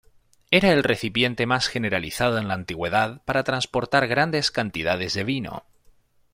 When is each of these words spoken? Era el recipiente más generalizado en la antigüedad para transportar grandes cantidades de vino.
Era 0.49 0.71
el 0.71 0.81
recipiente 0.83 1.45
más 1.45 1.67
generalizado 1.67 2.39
en 2.39 2.47
la 2.47 2.55
antigüedad 2.55 3.21
para 3.23 3.43
transportar 3.43 4.07
grandes 4.07 4.49
cantidades 4.49 5.13
de 5.13 5.23
vino. 5.23 5.63